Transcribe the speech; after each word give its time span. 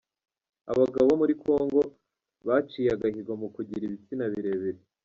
Abagabo 0.71 1.05
bo 1.09 1.15
muri 1.21 1.33
congo 1.43 1.81
baciye 2.47 2.89
agahigo 2.95 3.33
mu 3.41 3.47
kugira 3.55 3.83
ibitsina 3.85 4.25
birebire 4.33 4.81